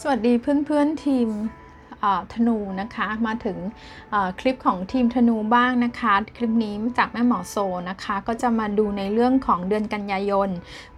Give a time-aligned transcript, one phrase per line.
[0.00, 1.28] สวัสดีเพื่อนๆทีม
[2.32, 3.58] ธนูนะคะมาถึง
[4.40, 7.56] คลิปของทีมธนูบ้างนะคะ คลิปนี้จากแม่หมอโซ
[7.90, 10.48] นะคะ ก็จะมาดูในเรื่องของเดือนกันยายน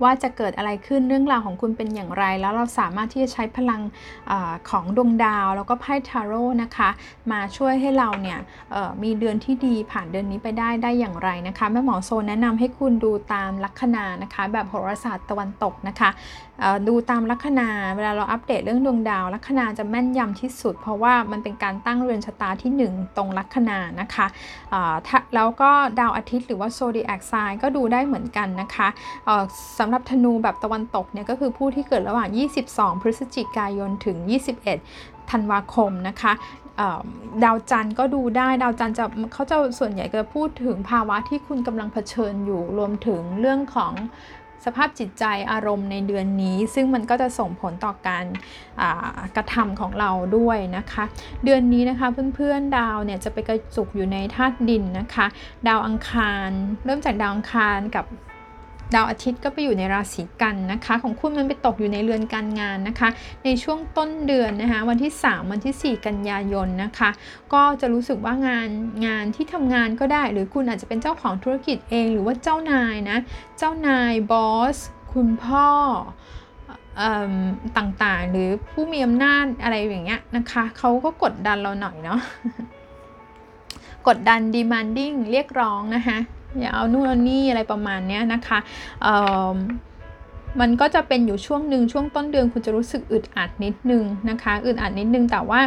[0.02, 3.80] ว่าจะเกิดอะไรขึ้นเรื่องราวของคุณเป็นอย่างไร แล้วเราสามารถที่จะใช้พลัง
[4.30, 4.32] อ
[4.70, 6.90] ของดวงดาว แล้วก็ไพ่ทาโร่นะคะ
[7.32, 8.38] มาช่วยให้เราเนี่ย
[9.02, 16.10] มีเดือนที่ดีผ่านเดือนนี้ไปได้ได้อย่างไรนะคะแม่หมอโซแนะนำให้คุณดูตามลัคนานะคะ แบบโหราศาสตร์ตะวันตกนะคะ
[16.88, 24.26] ดูตามลัคนาเวลาเราอัปเดตเรื่องดวงดาวลัคนาจะแม่นยำที่สุดเพราะว่ามันเป็นการตั้งเรือนชะตาที่ 1 ตรงลัคนานะคะ
[25.34, 28.88] แล้วก็ดาวอาทิตย์หรือว่า zodiac sign ก็ดูได้เหมือนกันนะคะ
[29.78, 32.28] สำหรับธนูแบบตะวันตกเนี่ยก็คือผู้ที่เกิดระหว่าง
[32.66, 34.16] 22 พฤศจิกายนถึง
[34.74, 36.32] 21 ธันวาคมนะคะ
[37.44, 43.92] ดาวจันทร์ก็ดูได้ดาวจันทร์จะเขาจะส่วนใหญ่จะพูดถึงภาวะที่คุณกำลังเผชิญอยู่รวมถึงเรื่องของ
[44.64, 48.24] สภาพจิตใจอารมณ์ในเดือนนี้ ซึ่งมันก็จะส่งผลต่อการ
[49.36, 51.04] กระทำของเราด้วยนะคะ
[51.44, 55.26] เดือนนี้นะคะเพื่อนๆดาวเนี่ยจะไปกระจุกอยู่ในธาตุดินนะคะ
[55.68, 56.48] ดาวอังคาร
[56.84, 58.06] เริ่มจากดาวอังคารกับ
[58.94, 63.08] ดาวอาทิตย์ก็ไปอยู่ในราศีกันนะคะ ของคุณมันไปตกอยู่ในเรือนการงานนะคะ
[63.44, 67.10] ในช่วงต้นเดือนนะคะ วันที่ 3 วันที่ 4 กันยายนนะคะ
[67.52, 68.68] ก็จะรู้สึกว่างาน
[69.06, 73.18] งานที่ทำงานก็ได้ หรือคุณอาจจะเป็นเจ้าของธุรกิจเอง หรือว่าเจ้านายนะ
[73.58, 74.76] เจ้านายบอส
[75.12, 75.68] คุณพ่อ
[77.78, 82.20] ต่างๆ หรือผู้มีอำนาจอะไรอย่างเงี้ยนะคะเขาก็กดดันเราหน่อยเนาะ
[84.08, 86.18] กดดัน demanding เรียกร้องนะคะ
[86.60, 88.58] อย่าเอานู่นเอานี่อะไรประมาณนี้นะคะ
[90.60, 95.60] มันก็จะเป็นอยู่ช่วงหนึ่งช่วงต้นเดือนคุณจะรู้สึกอึดอัดนิดนึงนะคะอึดอัดนิดนึงแต่ว่า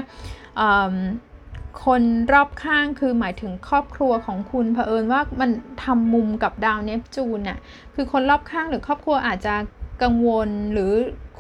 [1.86, 2.02] คน
[2.34, 5.50] รอบข้างคือหมายถึงครอบครัวของคุณเผอิญว่ามัน
[5.84, 7.58] ทำมุมกับดาวเนปจูนน่ะ
[7.96, 9.56] คือคนรอบข้างหรือครอบครัวอาจจะ
[10.04, 10.92] กังวลหรือ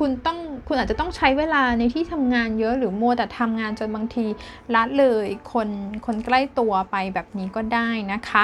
[0.02, 4.26] คุณต้องคุณอาจจะต้องใช้เวลาในที่ทำงานเยอะหรือมัวแต่ทำงานจนบางที
[4.74, 5.70] ละเลยคน
[6.06, 8.44] คนใกล้ตัวไปแบบนี้ก็ได้นะคะ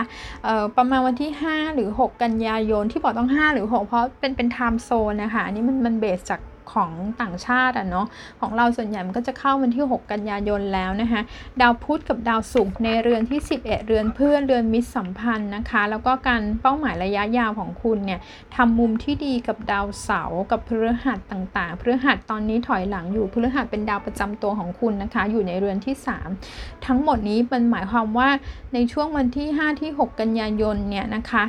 [0.77, 6.39] ประมาณวันที่ 5 หรือ 6 กันยายนที่บอกต้อง 5 หรือ 6 เพราะเป็นเป็นไทม์โซนนะคะอันนี้มันมันเบสจาก
[6.73, 6.91] ของ
[7.21, 8.07] ต่างชาติอะเนาะ
[8.39, 11.21] ของเราส่วนใหญ่มันก็จะเข้าวันที่ 6 กันยายนแล้วนะคะ
[11.61, 18.19] ดาวพุธกับดาวศุกร์ในเรือนที่ 11 เรือนเพื่อนเรือนมิตรสัมพันธ์นะคะ แล้วก็การเป้าหมายระยะยาวของคุณเนี่ย
[18.55, 25.95] ทำมุมที่ดีกับดาวเสาร์กับพฤหัสต่างๆพฤหัสตอนนี้ถอยหลังอยู่พฤหัสเป็นดาวประจำตัวของคุณนะคะ อยู่ในเรือนที่
[26.41, 28.29] 3 ทั้งหมดนี้มันหมายความว่า
[28.73, 31.43] ในช่วงวันที่ 5 ที่ 6 กันยายนเนี่ยนะคะ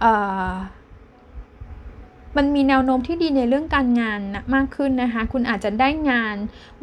[0.00, 0.14] เอ่
[0.48, 0.50] อ
[2.36, 6.36] มันมีแนวโน้มที่ดีในเรื่องการงานนะมากขึ้นนะคะ คุณอาจจะได้งาน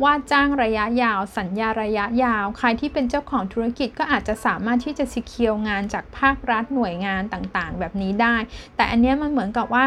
[0.04, 8.36] ว่าจ้างระยะยาว สัญญาระยะยาว ใครที่เป็นเจ้าของธุรกิจก็อาจจะสามารถที่จะสิเคียวงานจากภาครัฐหน่วยงานต่างๆ แบบนี้ได้
[8.76, 9.86] แต่อันเนี้ยมันเหมือนกับว่า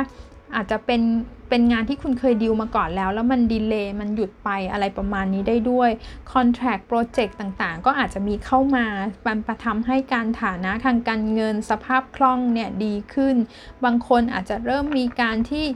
[0.54, 1.02] อาจจะเป็น
[1.48, 5.90] เป็นงานที่คุณเคยดีลมาก่อนแล้ว แล้วมันดีเลย์มันหยุดไปอะไรประมาณนี้ได้ด้วย
[6.32, 8.86] คอนแท c t โปรเจกต์ต่างๆ ก็อาจจะมีเข้ามา
[9.26, 13.36] บันประทำให้การฐานะทางการเงินสภาพคล่องเนี่ยดีขึ้น
[13.84, 15.66] บางคนอาจจะเริ่มมีการที่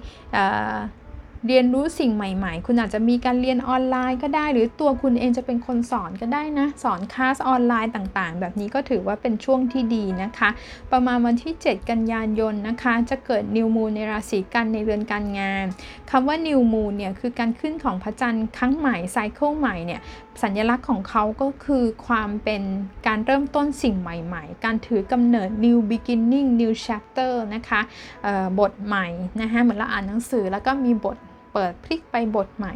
[1.49, 10.49] เรียนรู้สิ่งใหม่ ๆ คุณอาจจะมีการเรียนออนไลน์ก็ได้ หรือตัวคุณเองจะเป็นคนสอนก็ได้นะ สอนคลาสออนไลน์ต่างๆ แบบนี้ก็ถือว่าเป็นช่วงที่ดีนะคะ
[10.93, 15.65] ประมาณวันที่ 7 กันยายนนะคะ จะเกิด new moon ในราศีกันย์ในเรือนการงาน
[16.11, 20.01] คำว่า new moon เนี่ยคือการขึ้นของพระจันทร์ครั้งใหม่ cycle ใหม่เนี่ย
[20.43, 22.63] สัญลักษณ์ของเขาก็คือความเป็น
[23.07, 27.81] การเริ่มต้นสิ่งใหม่ ๆ การถือกำเนิด new beginning new chapter นะคะ
[28.23, 29.07] เอ่อบทใหม่
[29.41, 31.19] นะคะเหมือนเราอ่านหนังสือแล้วก็มีบท
[31.55, 32.73] เปิดพลิกไปบทใหม่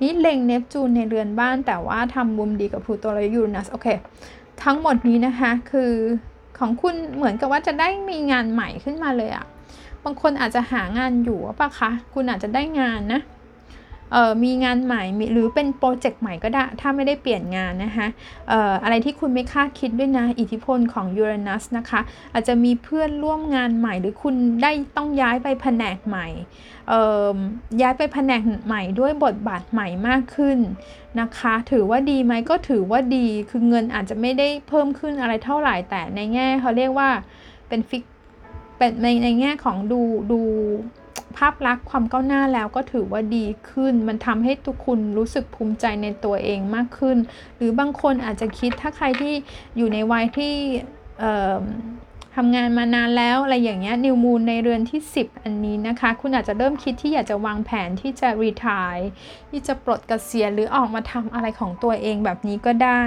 [0.00, 3.88] นี่เล็งเนปจูนในเรือนบ้าน แต่ว่าทำมุมดีกับพลูโตและยูเรนัสโอเค
[4.64, 5.92] ทั้งหมดนี้นะคะคือ
[6.58, 9.46] ของคุณเหมือนกับว่าจะได้มีงานใหม่ขึ้นมาเลยอะ
[10.04, 13.20] บางคนอาจจะหางานอยู่ปะคะ คุณอาจจะได้งานนะ
[14.44, 18.06] มีงานใหม่หรือเป็นโปรเจกต์ใหม่ก็ได้ ถ้าไม่ได้เปลี่ยนงานนะคะ
[18.50, 22.00] อออะไรที่คุณไม่คาดคิดด้วยนะ อิทธิพลของยูเรนัสนะคะ
[22.32, 26.28] อาจจะมีเพื่อนร่วมงานใหม่ หรือคุณได้ต้องย้ายไปแผนกใหม่
[27.80, 30.58] ย้ายไปแผนกใหม่ด้วยบทบาทใหม่มากขึ้น
[31.20, 37.08] นะคะ ถือว่าดีไหมก็ถือว่าดี คือเงินอาจจะไม่ได้เพิ่มขึ้นอะไรเท่าไหร่แต่ในแง่เขาเรียกว่า
[37.68, 38.04] เป็นฟิก
[38.76, 40.00] เป็นในในแง่ของดู
[40.32, 40.40] ดู
[41.36, 47.16] ภาพลักษณ์ความก้าวหน้าแล้วก็ถือว่าดีขึ้น มันทำให้ทุกคุณรู้สึกภูมิใจในตัวเองมากขึ้น
[47.56, 49.34] หรือบางคนอาจจะคิดถ้าใครที่
[49.76, 50.54] อยู่ในวัยที่
[52.36, 58.96] ทำงานมานานแล้วอะไรอย่างเงี้ยนิวมูลในเรือนที่ 10 อันนี้นะคะ คุณอาจจะเริ่มคิดที่อยากจะวางแผนที่จะรีทาย
[59.50, 63.04] ที่จะปลดเกษียณหรือออกมาทำอะไรของตัวเองแบบนี้ก็ได้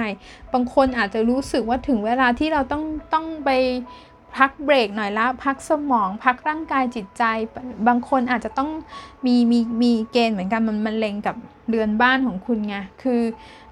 [0.52, 2.84] บางคนอาจจะรู้สึกว่าถึงเวลาที่เราต้อง
[3.14, 3.50] ต้องไป
[4.36, 7.22] พักเบรกหน่อยละพักสมอง พักร่างกายจิตใจ
[7.88, 8.70] บางคนอาจจะต้อง
[9.26, 11.36] มีมีมีเกณฑ์เหมือนกันมันมันเล็งกับ
[11.68, 13.22] เรือนบ้านของคุณไงคือ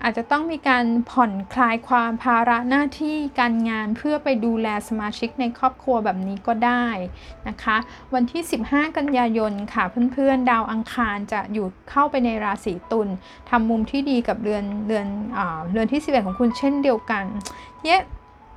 [0.03, 6.87] อาจจะต้องมีการผ่อนคลายความภาระหน้าที่การงานเพื่อไปดูแลสมาชิกในครอบครัวแบบนี้ก็ได้
[7.49, 7.77] นะคะ
[8.15, 13.09] วันที่ 15 กันยายนค่ะเพื่อนๆ ดาวอังคารจะอยู่เข้าไปในราศีตุล
[13.51, 15.07] ทำมุมที่ดีกับเรือนเรือน
[15.37, 17.25] อ่าเรือนที่ 11 ของคุณเช่นเดียวกัน
[17.85, 18.01] เนี่ย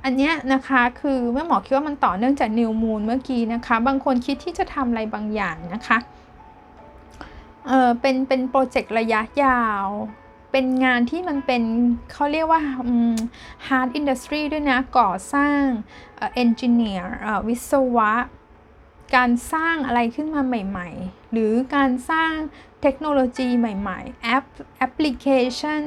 [0.08, 5.98] อันเนี้ยนะคะคือแม่หมอคิดว่ามันต่อเนื่องจากนิวมูลเมื่อกี้นะคะ บางคนคิดที่จะทำอะไรบางอย่างนะคะ
[7.66, 9.86] เออเป็นเป็นโปรเจกต์ระยะยาว
[10.52, 11.62] เป็นงานที่มันเป็น
[12.12, 12.60] เขาเรียกว่า
[13.66, 15.62] hard industry ด้วยนะ ก่อสร้าง
[16.16, 17.04] เอ่อ engineer
[17.48, 18.12] วิศวะ
[19.14, 22.32] การสร้างอะไรขึ้นมาใหม่ๆ หรือการสร้าง
[22.82, 24.44] เทคโนโลยีใหม่ๆ แอป
[24.78, 25.26] แอปพลิเค
[25.58, 25.82] ชัน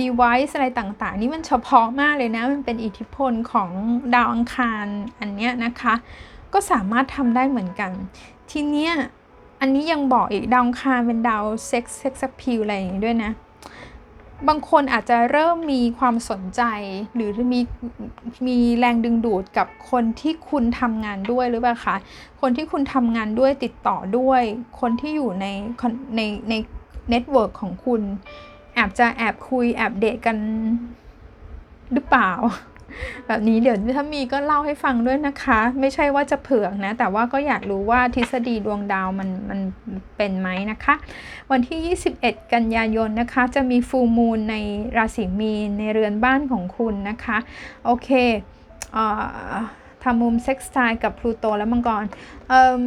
[0.00, 3.70] device อะไรต่างๆ นี่มันเฉพาะมากเลยนะ มันเป็นอิทธิพลของ
[4.14, 4.86] ดาวอังคาร
[5.20, 5.94] อันเนี้ยนะคะ
[6.52, 7.92] ก็สามารถทำได้เหมือนกัน
[8.50, 8.92] ทีเนี้ย
[9.60, 13.32] อันนี้ยังบอกอีกดาวอังคารเป็นดาวเซ็กซ์เซ็กซ์พิวอะไรอย่างนี้ด้วยนะ
[14.48, 16.62] บางคนอาจจะเริ่มมีความสนใจ
[17.14, 17.60] หรือมี
[18.46, 21.96] มีแรงดึงดูดกับคนที่คุณทำงานด้วยหรือเปล่าคะ
[22.40, 24.42] คนที่คุณทำงานด้วยติดต่อด้วย
[24.80, 25.46] คนที่อยู่ใน
[26.16, 26.54] ในใน
[27.10, 28.00] network ของคุณ
[28.74, 30.36] แอบจะแอบคุยแอบเดทกัน
[31.92, 32.30] หรือเปล่า
[33.26, 39.60] แบบนี้เดี๋ยวถ้ามีก็เล่าให้ฟังด้วยนะคะ ไม่ใช่ว่าจะเผือกนะ แต่ว่าก็อยากรู้ว่าทฤษฎีดวงดาวมันมัน
[40.16, 40.94] เป็นไหมนะคะ
[41.50, 44.56] วันที่ 21 กันยายนนะคะ จะมีฟูมูลใน
[44.96, 47.38] ราศีมีนในเรือนบ้านของคุณนะคะ
[47.84, 48.08] โอเค
[48.92, 49.04] เอ่
[49.52, 49.54] อ
[50.02, 52.04] ทำมุมเซ็กซ์ไทกับพลูโตและมังกร
[52.48, 52.82] เอ่ม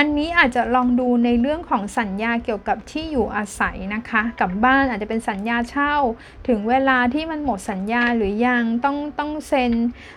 [0.00, 5.94] อันนี้อาจจะลองดูในเรื่องของสัญญาเกี่ยวกับที่อยู่อาศัยนะคะ กับบ้านอาจจะเป็นสัญญาเช่า
[6.48, 9.72] ถึงเวลาที่มันหมดสัญญาหรือยังต้องต้องเซ็น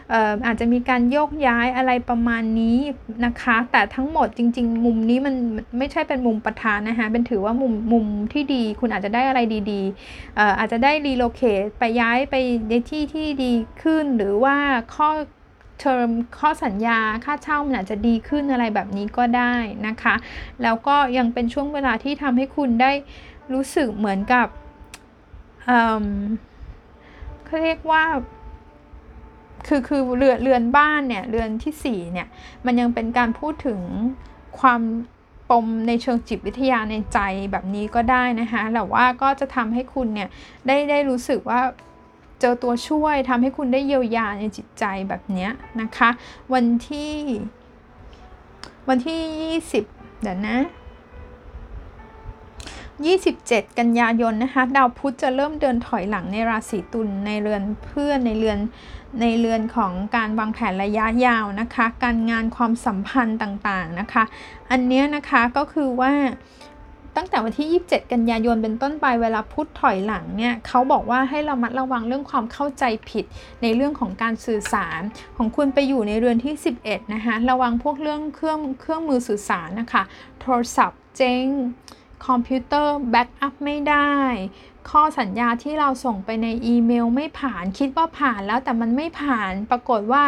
[0.10, 2.78] เอ่ออาจจะมีการโยกย้ายอะไรประมาณนี้
[3.26, 5.36] นะคะ แต่ทั้งหมดจริง ๆ มุมนี้มัน
[5.78, 9.40] ไม่ใช่เป็นมุมประธานนะคะเป็นถือว่ามุมมุมที่ดี คุณอาจจะได้อะไร
[9.72, 12.36] ดีๆเอ่ออาจจะได้รีโลเคทไปย้ายไป
[12.70, 14.56] ในที่ที่ดีขึ้นหรือว่า
[14.96, 15.10] ข้อ
[15.82, 16.08] เทอม
[16.40, 19.54] ข้อสัญญาค่าเช่ามันอาจจะดีขึ้นอะไรแบบนี้ก็ได้
[19.88, 20.16] นะคะ
[20.64, 22.92] แล้วก็ยังเป็นช่วงเวลาที่ทำให้คุณได้
[23.54, 24.48] รู้สึกเหมือนกับ
[27.46, 28.04] เขาเรียกว่า
[29.68, 32.28] คือคือเรือนเรือนบ้านเนี่ยเรือนที่สี่เนี่ย
[32.66, 33.80] มันยังเป็นการพูดถึง
[34.60, 34.82] ความ
[35.50, 37.20] ปมในเชิงจิตวิทยาในใจ
[37.52, 40.30] แบบนี้ก็ได้นะคะแต่ว่าก็จะทำให้คุณเนี่ย
[40.68, 41.62] ได้ได้รู้สึกว่า
[42.42, 45.50] เจอตัวช่วยทำให้คุณได้เยียวยาในจิตใจแบบนี้
[45.82, 46.10] นะคะ
[46.54, 47.14] วันที่
[48.90, 50.58] วันที่ 20 เดี๋ยวนะ
[52.98, 58.60] 27 กันยายนนะคะดาวพุธจะเริ่มเดินถอยหลังในราศีตุลในเรือนเพื่อนในเรือน
[59.22, 64.24] ในเรือนของการวางแผนระยะยาวนะคะ การงานความสัมพันธ์ต่างๆนะคะ
[64.72, 66.14] อันเนี้ยนะคะก็คือว่า
[67.16, 73.26] ตั้งแต่วันที่ 27 กันยายนเป็นต้นไปเวลาพุธถอยหลังเนี่ยเขาบอกว่าให้เรามัดระวังเรื่องความเข้าใจผิด
[73.62, 75.02] ในเรื่องของการสื่อสาร
[75.38, 76.54] ของคุณไปอยู่ในเรือนที่
[76.84, 80.04] 11 นะคะระวังพวกเรื่องเครื่องเครื่องมือสื่อสารนะคะ
[80.42, 81.46] โทรศัพท์เจ๊ง
[82.28, 84.12] คอมพิวเตอร์ backup ไม่ได้
[84.90, 90.24] ข้อสัญญาที่เราส่งไปในอีเมลไม่ผ่าน คิดว่าผ่านแล้วแต่มันไม่ผ่านปรากฏว่า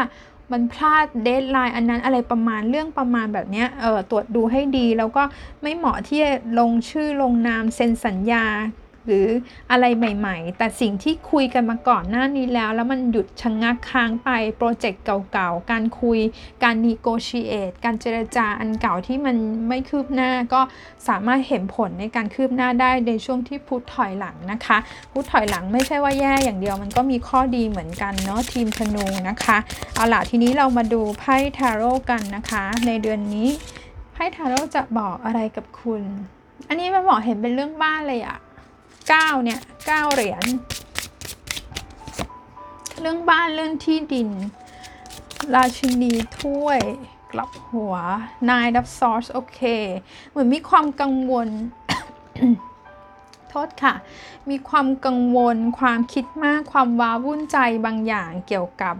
[0.53, 5.23] มันพลาด deadline อันนั้นอะไรประมาณเรื่องประมาณแบบนี้เออตรวจดูให้ดี แล้วก็
[5.61, 8.45] ไม่เหมาะที่จะลงชื่อลงนามเซ็นสัญญา
[9.05, 9.27] หรือ
[9.71, 16.19] อะไรใหม่ๆ แต่สิ่งที่คุยกันมาก่อนหน้านี้แล้ว แล้วมันหยุดชะงักค้างไปโปรเจกต์เก่าๆ การคุย
[16.63, 19.35] การนีโกชิเอตการเจรจาอันเก่าที่มัน
[19.67, 20.61] ไม่คืบหน้าก็
[21.07, 24.77] สามารถเห็นผลในการคืบหน้าได้ในช่วงที่พุทถอยหลังนะคะ
[25.11, 29.57] พุทถอยหลังไม่ใช่ว่าแย่อย่างเดียวมันก็มีข้อดีเหมือนกันเนาะทีมธนูนะคะ
[29.93, 33.49] เอาล่ะทีนี้เรามาดูไพ่ทาโร่กันนะคะ ในเดือนนี้
[34.13, 36.03] ไพ่ทาโร่จะบอกอะไรกับคุณ
[36.67, 38.37] อันนี้มันบอกเห็นเป็นเรื่องบ้านเลยอะ
[39.07, 40.45] 9เนี่ย9เหรียญ
[43.01, 44.29] เรื่องบ้านเรื่องที่ดิน
[45.55, 46.79] ราชินีถ้วย
[47.31, 47.95] กลับหัว
[48.49, 49.61] nine of swords โอเค
[50.29, 51.47] เหมือนมีความกังวล
[53.49, 53.93] โทษค่ะ
[54.49, 58.95] มีความกังวล ความคิดมาก ความว้าวุ่นใจบางอย่างเกี่ยวกับ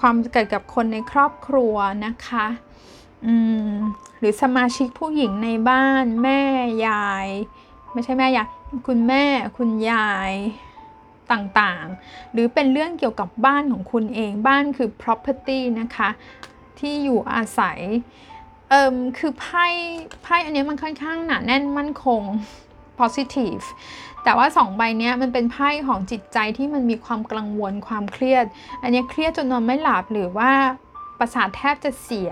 [0.00, 1.74] ความเกิดกับคนในครอบครัว
[2.06, 2.46] นะคะ
[4.18, 6.40] หรือสมาชิกผู้หญิงในบ้านแม่
[6.86, 7.28] ยาย
[7.92, 8.46] ไม่ใช่แม่ยาย
[8.86, 9.24] คุณแม่
[9.58, 10.32] คุณยาย
[11.32, 16.08] ต่างๆ หรือเป็นเรื่องเกี่ยวกับบ้านของคุณเองบ้านคือ property นะคะ
[16.78, 17.78] ที่อยู่อาศัย
[18.68, 19.66] เอิมคือไพ่
[20.22, 22.22] ไพ่อันนี้มันค่อนข้างหนาแน่นมั่นคง
[22.98, 23.64] positive
[24.24, 28.44] แต่ว่าสองใบเนี้ยมันเป็นไพ่ของจิตใจที่มันมีความกังวลความเครียด
[28.82, 30.52] อันนี้เครียดจนนอนไม่หลับหรือว่า
[31.18, 32.30] ประสาทแทบจะเสีย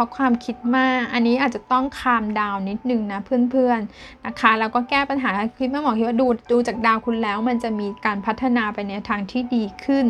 [0.00, 10.06] ราะความคิดมาก อันนี้อาจจะต้องคามดาวนิดนึงนะเพื่อนๆนะคะแล้วก็แก้ปัญหาคิดแม่หมอคิดว่าดูดูจากดาวคุณแล้ว มันจะมีการพัฒนาไปในทางที่ดีขึ้น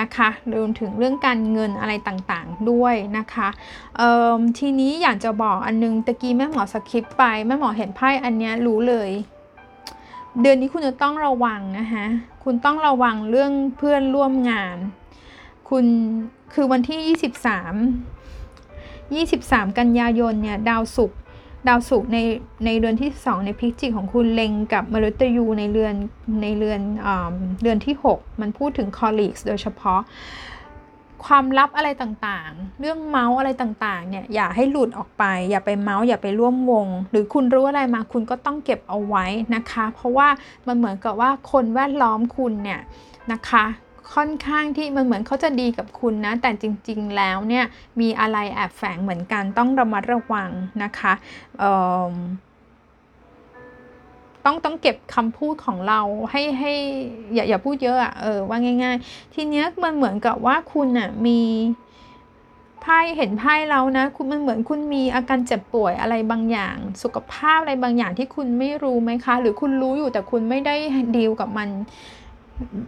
[0.00, 0.28] นะคะ
[0.58, 3.48] รวมถึงเรื่องการเงินอะไรต่างๆด้วยนะคะ
[3.96, 9.10] เอ่อทีนี้อยากจะบอกอันนึงตะกี้แม่หมอสคริปไปแม่หมอเห็นไพ่อันนี้รู้เลย
[10.40, 12.04] เดือนนี้คุณจะต้องระวังนะคะ
[12.44, 14.76] คุณต้องระวังเรื่องเพื่อนร่วมงาน
[15.70, 15.84] คุณ
[16.54, 18.17] คือวันที่ 23
[19.16, 21.18] 23 กันยายนเนี่ยดาวศุกร์
[21.68, 22.18] ดาวศุกร์ใน
[22.64, 25.94] ในเรือนที่ 2 ในพิจิกของคุณเล็งกับมฤตยูในเรือน
[26.42, 27.08] ในเรือนอ
[27.60, 30.00] เรือนที่ 6 มันพูดถึง colleagues โดยเฉพาะ
[31.26, 40.28] ความลับอะไรต่างๆ เรื่องเมาส์อะไรต่างๆเนี่ยอย่าให้หลุดออกไป อย่าไปเมาส์อย่าไปร่วมวง หรือคุณรู้อะไรมาคุณก็ต้องเก็บเอาไว้นะคะ เพราะว่า
[40.66, 42.80] มันเหมือนกับว่าคนแวดล้อมคุณเนี่ย
[43.32, 43.64] นะคะ
[44.14, 47.64] ค่อนข้างที่มันเหมือนเขาจะดีกับคุณนะ แต่จริง ๆ แล้วเนี่ย
[48.00, 50.50] มีอะไรแอบแฝงเหมือนกันต้องระมัดระวัง
[50.82, 51.12] นะคะ
[51.58, 51.74] เอิ่
[52.10, 52.12] ม
[54.44, 56.00] ต้องต้องเก็บคำพูดของเรา
[56.30, 56.72] ให้ให้
[57.34, 61.40] อย่าอย่าพูดเยอะอะเออว่าง่าย ๆ ทีเนี้ยมันเหมือนกับว่าคุณอะมี
[62.82, 70.74] ไพ่เห็นไพ่แล้วนะ คุณมันเหมือนคุณมีอาการเจ็บป่วยอะไรบางอย่าง สุขภาพอะไรบางอย่างที่คุณไม่รู้ไหมคะ หรือคุณรู้อยู่แต่คุณไม่ได้
[71.16, 71.68] ดีลกับมัน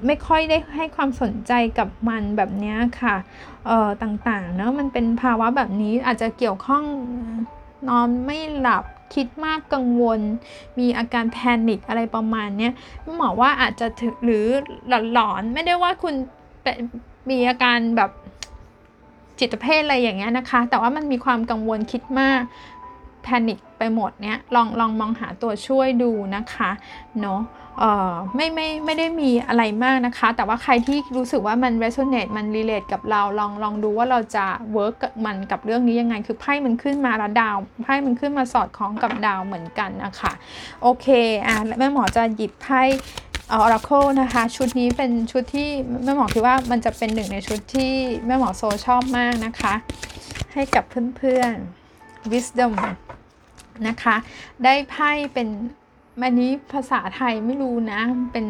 [0.07, 3.15] ไม่ค่อยได้ให้ความสนใจกับมันแบบนี้ค่ะ
[3.67, 6.85] เอ่อ ต่างๆ เนอะมันเป็นภาวะแบบนี้อาจจะเกี่ยวข้อง
[7.89, 8.85] นอนไม่หลับ
[9.15, 10.21] คิดมากกังวล
[10.79, 12.71] มีอาการแพนิคอะไรประมาณนี้
[13.17, 14.45] หมอว่าอาจจะถึงหรือ
[15.13, 16.15] หลอนๆไม่ได้ว่าคุณ
[17.31, 18.11] มีอาการแบบ
[19.41, 22.41] จิตเภทอะไรอย่างเงี้ยนะคะ แต่ว่ามันมีความกังวลคิดมาก
[23.23, 26.71] แพนิคไปหมดเนี้ยลองลองมองหาตัวช่วยดูนะคะ
[27.21, 27.41] เนาะ
[28.35, 34.47] ไม่ไม่ไม่ได้มีอะไรมากนะคะ แต่ว่าใครที่รู้สึกว่ามัน resonate มัน relate กับเราลองลองดูว่าเราจะ
[34.77, 40.33] work กับมันกับเรื่องนี้ยังไง คือไพ่มันขึ้นมาแล้วดาวไพ่มันขึ้นมาสอดคล้องกับดาวเหมือนกันนะคะ
[40.83, 41.07] โอเค
[41.47, 42.83] อะแม่หมอจะหยิบไพ่
[43.53, 45.69] ออราเคิลนะคะ ชุดนี้เป็นชุดที่
[46.05, 47.93] แม่หมอคิดว่ามันจะเป็นหนึ่งในชุดที่
[48.27, 49.75] แม่หมอโซชอบมากนะคะ
[50.53, 50.85] ให้กับ
[51.17, 52.73] เพื่อนๆ wisdom
[53.89, 54.17] นะคะ
[54.65, 55.49] ได้ไพ่เป็น
[56.23, 58.01] อันนี้ภาษาไทยไม่รู้นะ
[58.33, 58.47] เป็น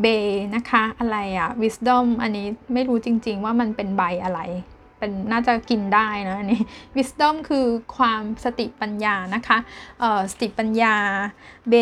[0.00, 0.06] เบ
[0.54, 4.40] นะคะ อะไรอะ wisdom อันนี้ไม่รู้จริง ๆ ว่ามันเป็นใบอะไร
[5.00, 6.62] เป็นน่าจะกินได้นะอันนี้
[6.96, 7.66] wisdom คือ
[7.96, 9.58] ความสติปัญญานะคะ
[10.00, 10.96] เอ่อสติปัญญา
[11.68, 11.74] เบ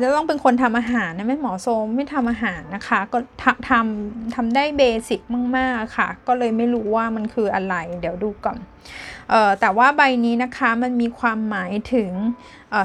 [0.00, 5.20] จะต้องเป็นคนทำอาหารนะไม่หมอโซมไม่ทำอาหารนะคะ ก็ทำทำทำได้เบสิก
[5.56, 8.58] มากๆค่ะ ก็เลยไม่รู้ว่ามันคืออะไร เดี๋ยวดูก่อน
[9.30, 12.10] เอ่อแต่ว่าใบนี้นะคะมันมีความหมายถึง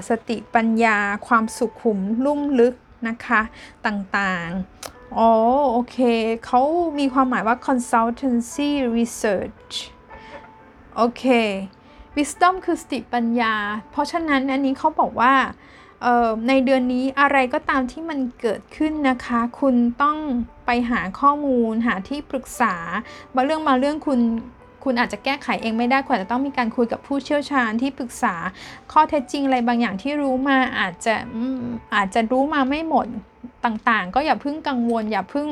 [0.10, 2.76] สติปัญญา ความสุขุมลุ่มลึก
[3.08, 3.42] นะคะ
[3.86, 4.62] ต่างๆ
[5.18, 5.32] อ๋อ
[5.72, 5.98] โอเค
[6.46, 6.62] เขา
[7.00, 9.74] มีความหมายว่า consultancy research
[10.96, 11.24] โอเค
[12.18, 13.54] wisdom คือสติปัญญา
[13.92, 15.34] เพราะฉะนั้นอันนี้เขาบอกว่า
[16.48, 20.18] ในเดือนนี้อะไรก็ตามที่มันเกิดขึ้นนะคะ คุณต้อง
[20.66, 22.76] ไปหาข้อมูลหาที่ปรึกษา
[23.36, 24.20] บางเรื่องมาเรื่องคุณ
[24.84, 28.36] คุณอาจจะแก้ไขเองไม่ได้คุณจะต้องมีการคุยกับผู้เชี่ยวชาญที่ปรึกษา
[28.92, 31.16] ข้อเท็จจริงอะไรบางอย่างที่รู้มาอาจจะ
[31.96, 33.08] อาจจะรู้มาไม่หมด
[33.66, 35.48] ต่างๆ ก็อย่าเพิ่งกังวล อย่าเพิ่ง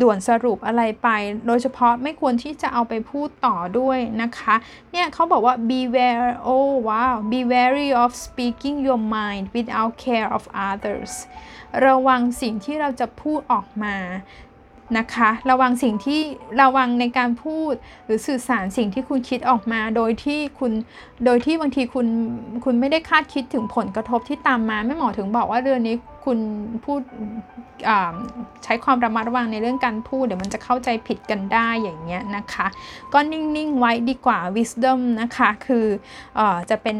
[0.00, 1.08] ด่วนสรุปอะไรไป
[1.46, 4.54] โดยเฉพาะไม่ควรที่จะเอาไปพูดต่อด้วยนะคะ
[4.92, 11.12] เนี่ยเขาบอกว่า beware oh wow be wary of speaking your mind without care of others
[11.86, 13.96] ระวังสิ่งที่เราจะพูดออกมา
[14.98, 16.20] นะคะ ระวังสิ่งที่
[16.62, 20.72] ระวังในการพูดหรือสื่อสารสิ่งที่คุณคิดออกมา โดยที่คุณ
[21.24, 22.06] โดยที่บางทีคุณ
[22.64, 26.38] คุณไม่ได้คาดคิดถึงผลกระทบที่ตามมาไม่หมอถึงบอกว่าเดือนนี้คุณ
[26.84, 27.00] พูด
[28.64, 32.66] ใช้ความระมัดระวังในเรื่องการพูด เดี๋ยวมันจะเข้าใจผิดกันได้อย่างเงี้ยนะคะ
[33.12, 35.86] ก็นิ่ง ๆ ไว้ดีกว่า wisdom นะคะ คือ
[36.38, 36.96] อจะเป็น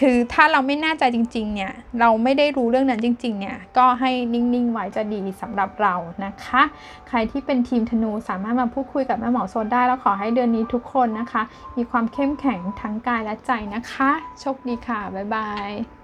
[0.00, 6.62] คือถ้าเราไม่แน่ใจจริงๆ เนี่ย เราไม่ได้รู้เรื่องนั้นจริง ๆ เนี่ย ก็ให้นิ่ง ๆ ไว้จะดีสำหรับเรานะคะ
[7.08, 11.42] ใครที่เป็นทีมธนูสามารถมาพูดคุยกับแม่หมอโซนได้ แล้วขอให้เดือนนี้ทุกคนนะคะ
[11.76, 15.99] มีความเข้มแข็งทั้งกายและใจนะคะ โชคดีค่ะ บ๊ายบาย